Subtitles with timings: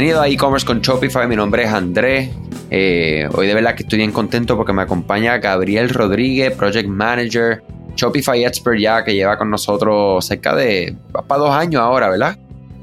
[0.00, 2.30] Bienvenido a e-commerce con Shopify, mi nombre es Andrés.
[2.70, 7.62] Eh, hoy de verdad que estoy bien contento porque me acompaña Gabriel Rodríguez, Project Manager,
[7.96, 12.38] Shopify Expert ya que lleva con nosotros cerca de, para dos años ahora, ¿verdad?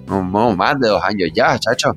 [0.05, 1.95] No, más de dos años ya, chacho.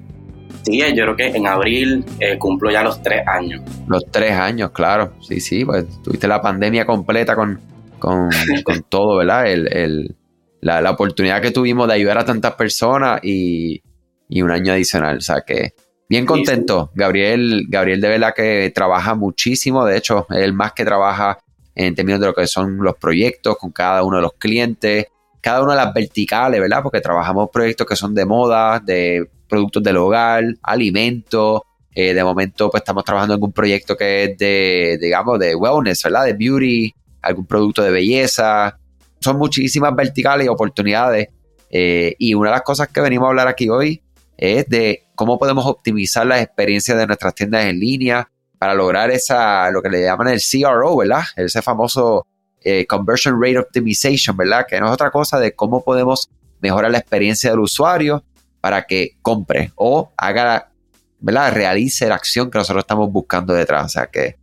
[0.62, 3.60] Sí, yo creo que en abril eh, cumplo ya los tres años.
[3.88, 5.12] Los tres años, claro.
[5.20, 7.60] Sí, sí, pues tuviste la pandemia completa con,
[7.98, 8.30] con,
[8.88, 9.46] todo, ¿verdad?
[9.48, 10.16] El,
[10.62, 13.82] la, la, oportunidad que tuvimos de ayudar a tantas personas y,
[14.30, 15.18] y un año adicional.
[15.18, 15.74] O sea que
[16.08, 16.90] bien contento.
[16.94, 19.84] Gabriel, Gabriel de verdad que trabaja muchísimo.
[19.84, 21.38] De hecho, él más que trabaja
[21.74, 25.06] en términos de lo que son los proyectos con cada uno de los clientes,
[25.40, 26.82] cada una de las verticales, ¿verdad?
[26.82, 31.62] Porque trabajamos proyectos que son de moda, de productos del hogar, alimentos.
[31.92, 36.04] Eh, de momento, pues estamos trabajando en un proyecto que es de, digamos, de wellness,
[36.04, 36.24] ¿verdad?
[36.24, 38.78] De beauty, algún producto de belleza.
[39.20, 41.28] Son muchísimas verticales y oportunidades.
[41.68, 44.02] Eh, y una de las cosas que venimos a hablar aquí hoy
[44.40, 49.70] es de cómo podemos optimizar las experiencias de nuestras tiendas en línea para lograr esa,
[49.70, 51.24] lo que le llaman el CRO, ¿verdad?
[51.36, 52.26] Ese famoso
[52.62, 54.66] eh, Conversion Rate Optimization, ¿verdad?
[54.66, 58.24] Que no es otra cosa de cómo podemos mejorar la experiencia del usuario
[58.62, 60.70] para que compre o haga,
[61.18, 61.52] ¿verdad?
[61.52, 63.84] Realice la acción que nosotros estamos buscando detrás.
[63.84, 64.36] O sea que,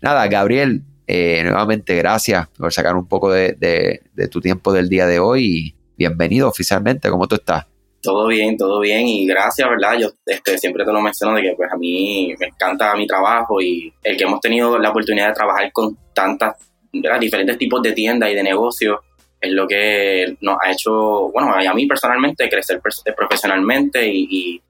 [0.00, 5.06] nada, Gabriel, eh, nuevamente gracias por sacar un poco de, de tu tiempo del día
[5.08, 7.10] de hoy y bienvenido oficialmente.
[7.10, 7.71] ¿Cómo tú estás?
[8.02, 9.96] Todo bien, todo bien y gracias, ¿verdad?
[9.96, 13.60] Yo este, siempre te lo menciono de que pues a mí me encanta mi trabajo
[13.60, 16.56] y el que hemos tenido la oportunidad de trabajar con tantas,
[16.92, 17.20] ¿verdad?
[17.20, 18.98] diferentes tipos de tiendas y de negocios
[19.40, 22.80] es lo que nos ha hecho, bueno, a mí personalmente crecer
[23.16, 24.60] profesionalmente y,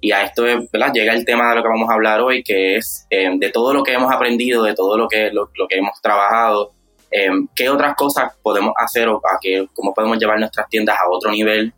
[0.00, 0.92] y, a esto ¿verdad?
[0.92, 3.72] llega el tema de lo que vamos a hablar hoy, que es eh, de todo
[3.72, 6.72] lo que hemos aprendido, de todo lo que, lo, que hemos trabajado,
[7.10, 11.08] eh, qué otras cosas podemos hacer o a qué, cómo podemos llevar nuestras tiendas a
[11.10, 11.72] otro nivel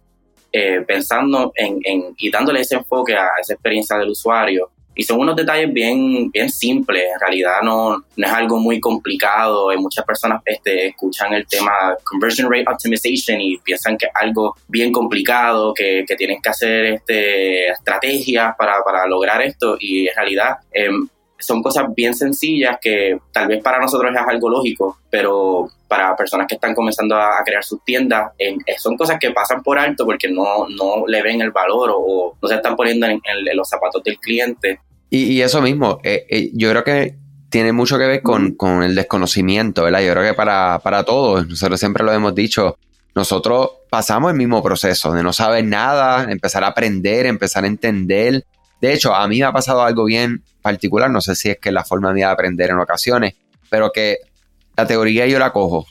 [0.57, 1.81] eh, pensando en,
[2.17, 4.71] y dándole ese enfoque a esa experiencia del usuario.
[4.95, 9.73] Y son unos detalles bien, bien simples, en realidad no, no es algo muy complicado.
[9.73, 11.73] Y muchas personas este, escuchan el tema
[12.05, 16.85] Conversion Rate Optimization y piensan que es algo bien complicado, que, que tienen que hacer
[16.85, 19.77] este, estrategias para, para lograr esto.
[19.81, 21.09] Y en realidad em,
[21.45, 26.47] son cosas bien sencillas que tal vez para nosotros es algo lógico, pero para personas
[26.49, 30.29] que están comenzando a, crear sus tiendas, eh, son cosas que pasan por alto porque
[30.29, 33.21] no, no le ven el valor o, no se están poniendo en,
[33.55, 34.81] los zapatos del cliente.
[35.11, 37.17] Y, eso mismo, eh, eh, yo creo que
[37.49, 40.01] tiene mucho que ver con, el desconocimiento, ¿verdad?
[40.03, 42.77] Yo creo que para, para todos, nosotros siempre lo hemos dicho,
[43.15, 48.45] nosotros pasamos el mismo proceso de no saber nada, empezar a aprender, empezar a entender.
[48.85, 51.73] De hecho, a mí me ha pasado algo bien particular, no sé si es que
[51.73, 53.33] la forma mía de aprender en ocasiones,
[53.71, 54.19] pero que
[54.77, 55.87] la teoría yo la cojo,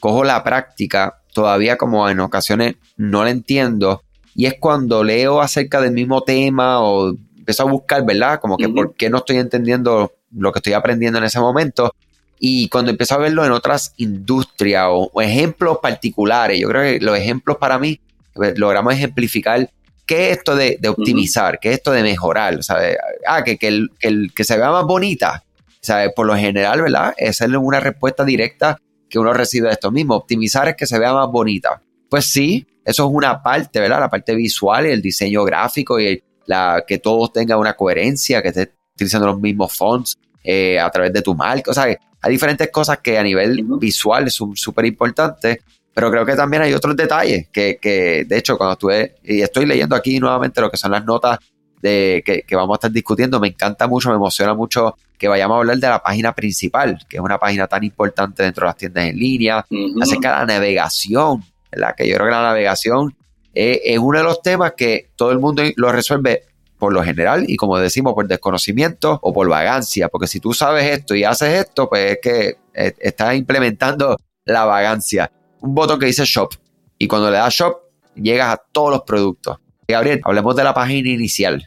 [0.00, 4.02] cojo la práctica, todavía como en ocasiones no la entiendo,
[4.34, 8.40] y es cuando leo acerca del mismo tema o empiezo a buscar, ¿verdad?
[8.40, 11.94] Como que por qué no estoy entendiendo lo que estoy aprendiendo en ese momento.
[12.38, 17.14] Y cuando empiezo a verlo en otras industrias o, ejemplos particulares, yo creo que los
[17.14, 18.00] ejemplos para mí
[18.32, 19.68] pues, logramos ejemplificar
[20.06, 22.96] qué es esto de, optimizar, qué es esto de mejorar, ¿sabes?
[23.26, 25.44] Ah, que, que, el, que se vea más bonita,
[25.80, 26.12] ¿sabes?
[26.14, 27.14] Por lo general, ¿verdad?
[27.16, 30.16] Esa es una respuesta directa que uno recibe de esto mismo.
[30.16, 31.80] Optimizar es que se vea más bonita.
[32.08, 34.00] Pues sí, eso es una parte, ¿verdad?
[34.00, 38.48] La parte visual y el diseño gráfico y la, que todos tengan una coherencia, que
[38.48, 41.70] estés utilizando los mismos fonts eh, a través de tu marca.
[41.70, 45.58] O sea, hay diferentes cosas que a nivel visual son súper importantes,
[45.94, 49.66] pero creo que también hay otros detalles que, que, de hecho, cuando estuve, y estoy
[49.66, 51.38] leyendo aquí nuevamente lo que son las notas
[51.80, 55.56] de, que, que, vamos a estar discutiendo, me encanta mucho, me emociona mucho que vayamos
[55.56, 58.76] a hablar de la página principal, que es una página tan importante dentro de las
[58.76, 59.64] tiendas en línea,
[60.00, 61.94] acerca de la navegación, ¿verdad?
[61.96, 63.14] Que yo creo que la navegación
[63.54, 66.44] es uno de los temas que todo el mundo lo resuelve
[66.78, 70.84] por lo general y como decimos por desconocimiento o por vagancia, porque si tú sabes
[70.90, 75.30] esto y haces esto, pues es que eh, estás implementando la vagancia
[75.62, 76.50] un botón que dice Shop.
[76.98, 77.76] Y cuando le das Shop,
[78.14, 79.58] llegas a todos los productos.
[79.88, 81.62] Gabriel, hablemos de la página inicial.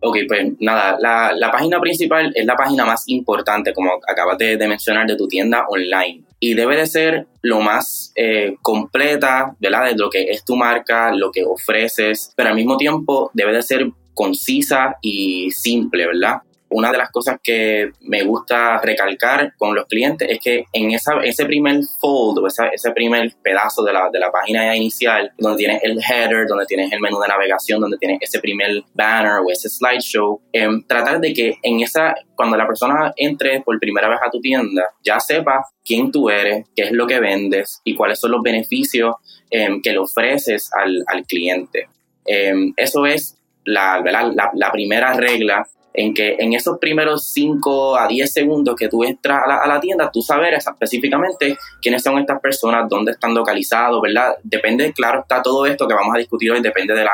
[0.00, 5.06] Ok, pues nada, la, página principal es la página más importante, como acabas de, mencionar,
[5.06, 6.22] de tu tienda online.
[6.38, 9.86] Y debe de ser lo más eh, completa, ¿verdad?
[9.86, 13.62] De lo que es tu marca, lo que ofreces, pero al mismo tiempo debe de
[13.62, 16.42] ser concisa y simple, ¿verdad?
[16.70, 21.20] Una de las cosas que me gusta recalcar con los clientes es que en esa,
[21.22, 25.82] ese primer fold o ese primer pedazo de la, de la página inicial, donde tienes
[25.84, 29.68] el header, donde tienes el menú de navegación, donde tienes ese primer banner o ese
[29.68, 34.30] slideshow, eh, tratar de que en esa, cuando la persona entre por primera vez a
[34.30, 38.32] tu tienda, ya sepa quién tú eres, qué es lo que vendes y cuáles son
[38.32, 39.14] los beneficios
[39.50, 41.88] em, que le ofreces al, al cliente.
[42.24, 45.66] Em, eso es la, la primera regla
[45.96, 50.10] en que en esos primeros 5 a 10 segundos que tú entras a la, tienda,
[50.12, 54.36] tú sabes específicamente quiénes son estas personas, dónde están localizados, ¿verdad?
[54.42, 57.12] Depende, claro, está todo esto que vamos a discutir hoy, depende de la,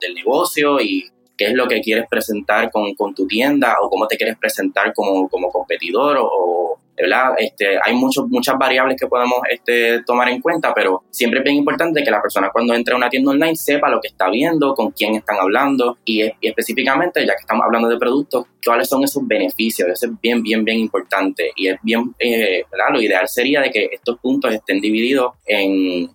[0.00, 4.08] del negocio y qué es lo que quieres presentar con, con tu tienda o cómo
[4.08, 7.34] te quieres presentar como, como competidor o, ¿verdad?
[7.38, 11.56] Este, hay muchos, muchas variables que podemos este, tomar en cuenta, pero siempre es bien
[11.56, 14.74] importante que la persona cuando entre a una tienda online sepa lo que está viendo,
[14.74, 19.26] con quién están hablando y, específicamente, ya que estamos hablando de productos, cuáles son esos
[19.26, 19.88] beneficios.
[19.88, 22.86] Eso es bien, bien, bien importante y es bien, eh, ¿verdad?
[22.92, 26.10] Lo ideal sería de que estos puntos estén divididos en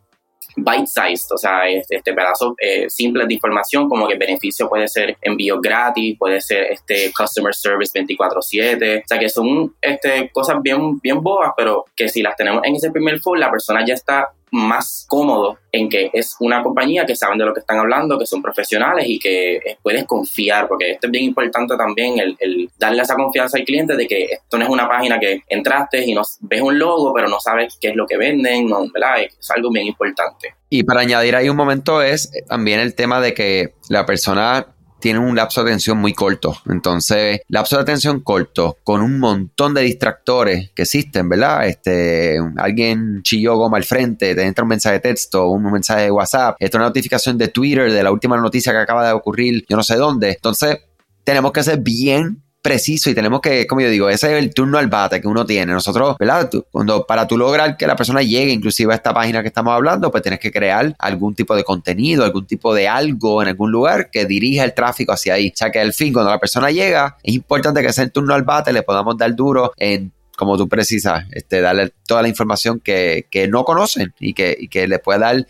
[0.64, 5.60] bite-sized, o sea, este, pedazo eh, simple de información, como que beneficio puede ser envío
[5.60, 11.22] gratis, puede ser este customer service 24/7, o sea, que son este, cosas bien, bien
[11.22, 15.06] bobas, pero que si las tenemos en ese primer full, la persona ya está más
[15.08, 18.42] cómodo en que es una compañía que saben de lo que están hablando, que son
[18.42, 23.58] profesionales y que puedes confiar, porque esto es bien importante también, el, darle esa confianza
[23.58, 26.80] al cliente de que esto no es una página que entraste y no ves un
[26.80, 29.22] logo, pero no sabes qué es lo que venden, no, ¿verdad?
[29.22, 30.56] Es algo bien importante.
[30.70, 34.68] Y para añadir ahí un momento es también el tema de que la persona
[35.00, 36.58] tienen un lapso de atención muy corto.
[36.70, 41.68] Entonces, lapso de atención corto, con un montón de distractores que existen, ¿verdad?
[41.68, 46.12] Este, alguien chilló goma al frente, te entra un mensaje de texto, un mensaje de
[46.12, 49.76] WhatsApp, esta una notificación de Twitter de la última noticia que acaba de ocurrir, yo
[49.78, 50.32] no sé dónde.
[50.32, 50.78] Entonces,
[51.24, 54.78] tenemos que ser bien preciso y tenemos que, como yo digo, ese es el turno
[54.78, 55.72] al bate que uno tiene.
[55.72, 56.50] Nosotros, ¿verdad?
[56.72, 60.12] Cuando para tú lograr que la persona llegue inclusive a esta página que estamos hablando,
[60.12, 64.10] pues tienes que crear algún tipo de contenido, algún tipo de algo en algún lugar
[64.12, 65.50] que dirija el tráfico hacia ahí.
[65.54, 68.44] O sea que al fin, cuando la persona llega, es importante que ese turno al
[68.44, 73.28] bate le podamos dar duro en como tú precisas, este, darle toda la información que,
[73.30, 75.46] que no conocen y que, y que le pueda dar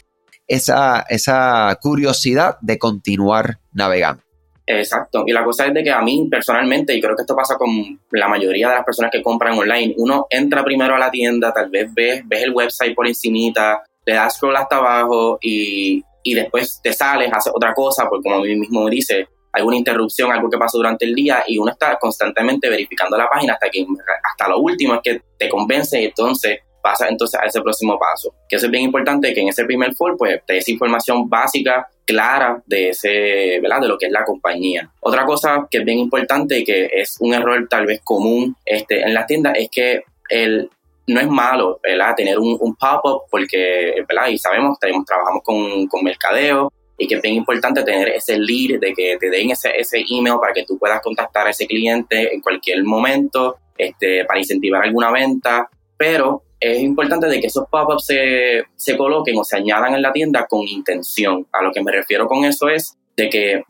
[0.47, 4.23] esa, esa curiosidad de continuar navegando.
[4.71, 5.23] Exacto.
[5.25, 7.99] Y la cosa es de que a mí personalmente, y creo que esto pasa con
[8.11, 11.71] la mayoría de las personas que compran online, uno entra primero a la tienda, tal
[11.71, 16.79] vez ves, ves el website por encimita, le das scroll hasta abajo y, y después
[16.83, 20.51] te sales, haces otra cosa, porque como a mí mismo me dice, alguna interrupción, algo
[20.51, 23.87] que pasó durante el día y uno está constantemente verificando la página hasta que
[24.23, 28.33] hasta lo último es que te convence y entonces pasa entonces a ese próximo paso.
[28.47, 31.87] Que eso es bien importante que en ese primer fall pues te des información básica
[32.05, 33.81] clara de ese, ¿verdad?
[33.81, 34.89] De lo que es la compañía.
[35.01, 39.01] Otra cosa que es bien importante y que es un error tal vez común este,
[39.01, 40.69] en las tiendas es que el,
[41.07, 42.15] no es malo, ¿verdad?
[42.15, 44.27] Tener un, pop-up porque, ¿verdad?
[44.29, 48.79] Y sabemos, tenemos, trabajamos con, con mercadeo y que es bien importante tener ese lead
[48.79, 52.33] de que te den ese, ese email para que tú puedas contactar a ese cliente
[52.33, 58.05] en cualquier momento, este, para incentivar alguna venta, pero es importante de que esos pop-ups
[58.05, 61.47] se, se, coloquen o se añadan en la tienda con intención.
[61.51, 63.63] A lo que me refiero con eso es de que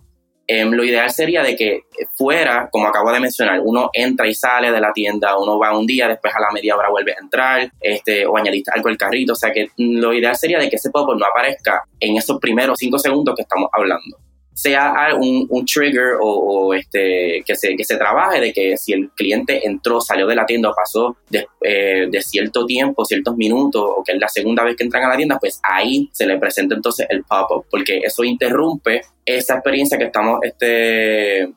[0.48, 1.82] em, lo ideal sería de que
[2.16, 5.86] fuera, como acabo de mencionar, uno entra y sale de la tienda, uno va un
[5.86, 9.34] día, después a la media hora vuelve a entrar, este, o añadiste algo al carrito.
[9.34, 12.78] O sea que lo ideal sería de que ese pop-up no aparezca en esos primeros
[12.80, 14.18] cinco segundos que estamos hablando
[14.60, 19.10] sea un, un trigger o, este, que, se, que se trabaje de que si el
[19.12, 23.82] cliente entró, salió de la tienda o pasó de, eh, de, cierto tiempo, ciertos minutos,
[23.82, 26.38] o que es la segunda vez que entran a la tienda, pues ahí se le
[26.38, 31.54] presenta entonces el pop-up, porque eso interrumpe esa experiencia que estamos este,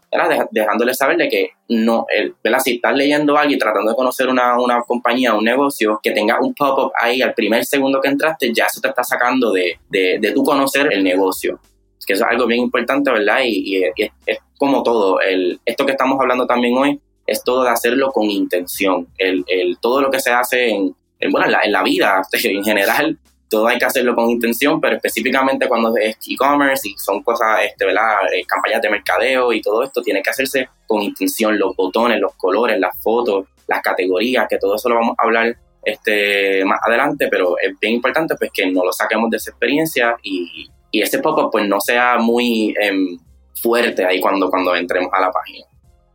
[0.51, 4.61] dejándole saber de que no, el, si estás leyendo algo y tratando de conocer una,
[4.61, 8.67] una compañía, un negocio, que tenga un pop-up ahí al primer segundo que entraste, ya
[8.67, 11.59] eso te está sacando de, de, de tu conocer el negocio
[12.07, 13.41] que eso es algo bien importante, ¿verdad?
[13.45, 18.11] Y, es, como todo, el, esto que estamos hablando también hoy es todo de hacerlo
[18.11, 20.95] con intención, el, el todo lo que se hace en,
[21.31, 23.19] bueno, en la, vida en general,
[23.49, 27.85] todo hay que hacerlo con intención, pero específicamente cuando es e-commerce y son cosas, este,
[27.85, 28.33] ¿verdad?
[28.33, 32.35] Eh, campañas de mercadeo y todo esto, tiene que hacerse con intención, los botones, los
[32.35, 37.29] colores, las fotos, las categorías, que todo eso lo vamos a hablar este, más adelante,
[37.31, 41.19] pero es bien importante pues que no lo saquemos de esa experiencia y, y ese
[41.19, 43.19] pop-up pues no sea muy em,
[43.61, 45.67] fuerte ahí cuando, cuando entremos a la página.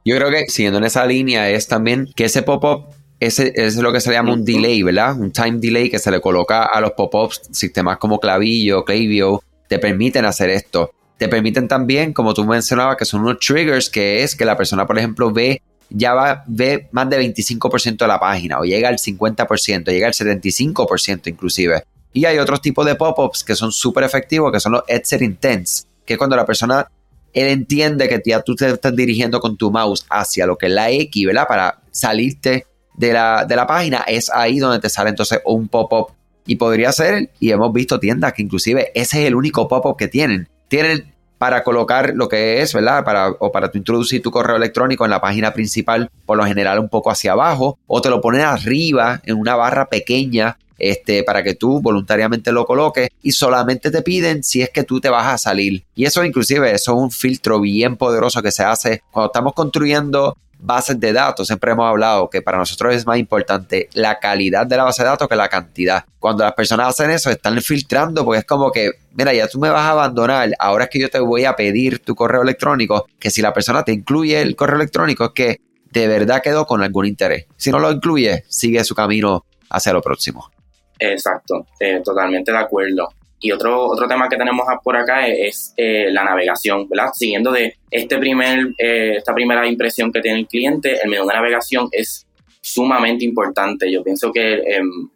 [0.05, 2.85] Yo creo que siguiendo en esa línea es también que ese pop-up
[3.19, 5.19] ese, es lo que se llama un delay, ¿verdad?
[5.19, 9.79] Un time delay que se le coloca a los pop-ups, sistemas como Clavillo, Klaviyo, te
[9.79, 10.91] permiten hacer esto.
[11.17, 14.85] Te permiten también, como tú mencionabas, que son unos triggers, que es que la persona,
[14.85, 18.97] por ejemplo, ve ya va, ve más de 25% de la página o llega al
[18.97, 21.83] 50%, llega al 75% inclusive.
[22.17, 25.85] Y hay otros tipos de pop-ups que son súper efectivos, que son los Headset Intense,
[26.03, 26.89] que es cuando la persona,
[27.31, 30.71] él entiende que ya tú te estás dirigiendo con tu mouse hacia lo que es
[30.71, 31.47] la X, ¿verdad?
[31.47, 36.07] Para salirte de la, de la página, es ahí donde te sale entonces un pop-up.
[36.47, 40.07] Y podría ser, y hemos visto tiendas que inclusive ese es el único pop-up que
[40.07, 40.49] tienen.
[40.69, 43.05] Tienen para colocar lo que es, ¿verdad?
[43.05, 46.79] Para, o para tu introducir tu correo electrónico en la página principal, por lo general
[46.79, 51.43] un poco hacia abajo, o te lo pones arriba en una barra pequeña este, para
[51.43, 55.27] que tú voluntariamente lo coloques y solamente te piden si es que tú te vas
[55.27, 55.85] a salir.
[55.95, 60.35] Y eso inclusive, eso es un filtro bien poderoso que se hace cuando estamos construyendo
[60.59, 61.47] bases de datos.
[61.47, 65.09] Siempre hemos hablado que para nosotros es más importante la calidad de la base de
[65.09, 66.05] datos que la cantidad.
[66.19, 69.69] Cuando las personas hacen eso, están filtrando porque es como que, mira, ya tú me
[69.69, 73.29] vas a abandonar, ahora es que yo te voy a pedir tu correo electrónico, que
[73.29, 77.05] si la persona te incluye el correo electrónico es que de verdad quedó con algún
[77.05, 77.45] interés.
[77.55, 80.51] Si no lo incluye, sigue su camino hacia lo próximo.
[80.99, 83.09] Exacto, eh, totalmente de acuerdo.
[83.39, 87.11] Y otro, otro tema que tenemos por acá es, eh, la navegación, ¿verdad?
[87.13, 91.35] Siguiendo de este primer, eh, esta primera impresión que tiene el cliente, el menú de
[91.35, 92.25] navegación es
[92.61, 93.91] sumamente importante.
[93.91, 94.63] Yo pienso que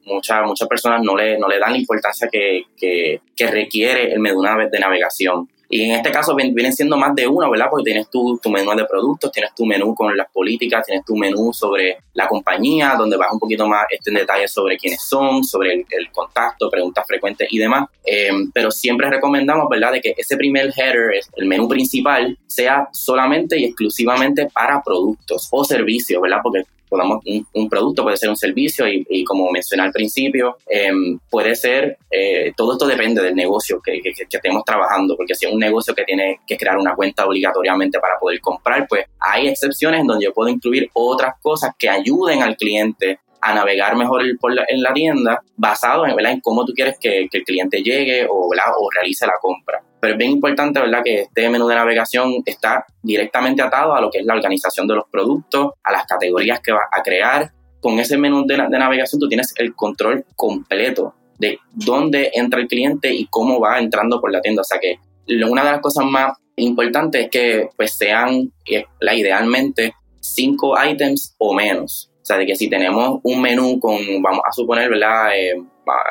[0.06, 4.20] muchas, muchas personas no le, no le dan la importancia que, que, que requiere el
[4.20, 5.50] menú de navegación.
[5.74, 7.68] Y en este caso vienen siendo más de uno, ¿verdad?
[7.70, 11.54] Porque tienes tu, menú de productos, tienes tu menú con las políticas, tienes tu menú
[11.54, 15.86] sobre la compañía, donde vas un poquito más este, en detalle sobre quiénes son, sobre
[15.90, 17.88] el, contacto, preguntas frecuentes y demás.
[18.04, 23.58] Em, pero siempre recomendamos, ¿verdad?, de que ese primer header, el menú principal, sea solamente
[23.58, 26.40] y exclusivamente para productos o servicios, ¿verdad?
[26.44, 31.56] Porque podamos, un, producto puede ser un servicio y, como mencioné al principio, em, puede
[31.56, 35.60] ser, eh, todo esto depende del negocio que, que, estemos trabajando, porque si es un
[35.60, 40.08] negocio que tiene que crear una cuenta obligatoriamente para poder comprar, pues hay excepciones en
[40.08, 44.94] donde yo puedo incluir otras cosas que ayuden al cliente a navegar mejor en la
[44.94, 49.38] tienda basado en, en cómo tú quieres que, el cliente llegue o, o realice la
[49.42, 49.82] compra.
[50.02, 51.02] Pero es bien importante ¿verdad?
[51.04, 54.96] que este menú de navegación está directamente atado a lo que es la organización de
[54.96, 57.52] los productos, a las categorías que vas a crear.
[57.80, 62.68] Con ese menú de, de navegación tú tienes el control completo de dónde entra el
[62.68, 64.62] cliente y cómo va entrando por la tienda.
[64.62, 65.00] O sea que
[65.44, 71.36] una de las cosas más importantes es que pues sean eh, la, idealmente cinco items
[71.38, 72.12] o menos.
[72.22, 75.36] O sea, de que si tenemos un menú con, vamos a suponer, ¿verdad?
[75.36, 75.56] Eh,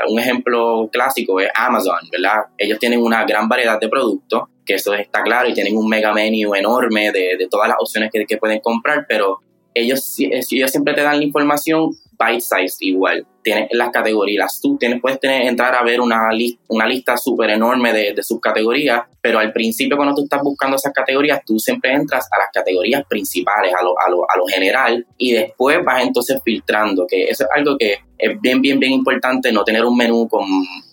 [0.08, 2.44] un ejemplo clásico es Amazon, ¿verdad?
[2.56, 6.12] Ellos tienen una gran variedad de productos, que eso está claro, y tienen un mega
[6.12, 9.40] menu enorme de, de todas las opciones que, que, pueden comprar, pero
[9.74, 13.26] ellos, ellos siempre te dan la información bite size igual.
[13.50, 16.28] Tienes las categorías, tú tienes, puedes tener, entrar a ver una,
[16.68, 20.92] una lista súper enorme de, de subcategorías, pero al principio cuando tú estás buscando esas
[20.92, 25.04] categorías, tú siempre entras a las categorías principales, a lo, a lo, a lo general,
[25.18, 29.50] y después vas entonces filtrando, que eso es algo que es bien, bien, bien importante
[29.50, 30.44] no tener un menú con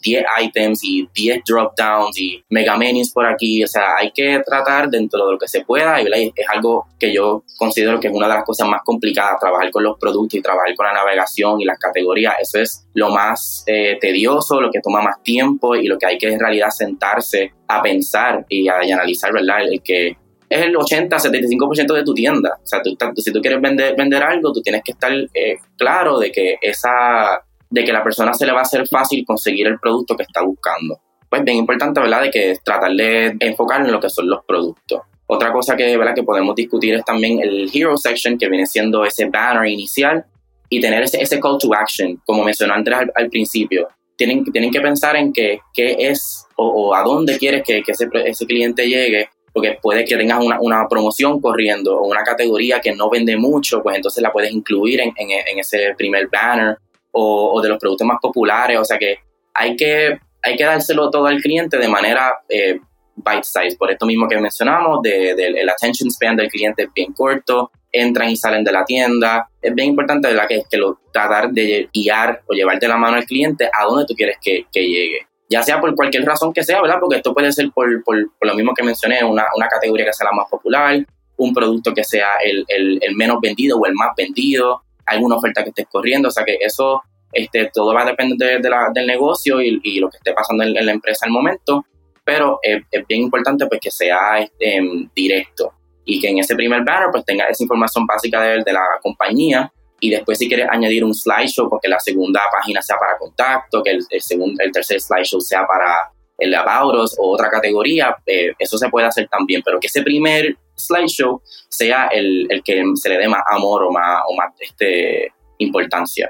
[0.01, 3.63] 10 items y 10 drop downs y mega menus por aquí.
[3.63, 7.13] O sea, hay que tratar dentro de lo que se pueda y es algo que
[7.13, 10.41] yo considero que es una de las cosas más complicadas, trabajar con los productos y
[10.41, 12.35] trabajar con la navegación y las categorías.
[12.55, 16.27] Es lo más eh, tedioso, lo que toma más tiempo y lo que hay que
[16.27, 19.61] en realidad sentarse a pensar y a, analizar, ¿verdad?
[19.61, 20.17] El que
[20.49, 22.57] es el 80-75% de tu tienda.
[22.63, 26.19] O sea, tú, si tú quieres vender, vender algo, tú tienes que estar eh, claro
[26.19, 29.79] de que esa de que la persona se le va a hacer fácil conseguir el
[29.79, 30.99] producto que está buscando.
[31.29, 32.21] Pues bien importante, ¿verdad?
[32.21, 35.01] De que tratar de enfocar en lo que son los productos.
[35.27, 36.15] Otra cosa que, ¿verdad?
[36.15, 40.25] que podemos discutir es también el Hero Section, que viene siendo ese banner inicial,
[40.69, 43.87] y tener ese, ese call to action, como mencionó Andrés al, principio.
[44.15, 48.45] Tienen, tienen que pensar en qué, es o, a dónde quieres que, que ese, ese
[48.45, 53.09] cliente llegue porque puede que tengas una, una, promoción corriendo o una categoría que no
[53.09, 56.77] vende mucho, pues entonces la puedes incluir en, en, ese primer banner
[57.11, 58.77] o, o, de los productos más populares.
[58.77, 59.17] O sea que
[59.55, 62.79] hay que, hay que dárselo todo al cliente de manera eh,
[63.15, 63.77] bite size.
[63.77, 67.71] Por esto mismo que mencionamos, del de, el attention span del cliente es bien corto,
[67.99, 69.49] entran y salen de la tienda.
[69.61, 70.47] Es bien importante ¿verdad?
[70.47, 74.37] Que, lo, tratar de guiar o llevarte la mano al cliente a donde tú quieres
[74.41, 76.97] que, que llegue ya sea por cualquier razón que sea, ¿verdad?
[76.99, 80.25] Porque esto puede ser por, por, lo mismo que mencioné, una, una, categoría que sea
[80.25, 81.05] la más popular,
[81.37, 85.69] un producto que sea el, el, menos vendido o el más vendido, alguna oferta que
[85.69, 87.01] estés corriendo, o sea que eso
[87.31, 90.63] este, todo va a depender de, la, del negocio y, y, lo que esté pasando
[90.63, 91.85] en, la empresa al momento,
[92.25, 94.81] pero es, es, bien importante pues que sea este,
[95.15, 95.73] directo
[96.07, 99.71] y que en ese primer banner pues tenga esa información básica de, de la compañía
[99.99, 103.91] y después si quieres añadir un slideshow, porque la segunda página sea para contacto, que
[103.91, 108.89] el, segundo, el tercer slideshow sea para el About o otra categoría, eh, eso se
[108.89, 113.27] puede hacer también, pero que ese primer slideshow sea el, el que se le dé
[113.27, 116.29] más amor o más, o más este, importancia.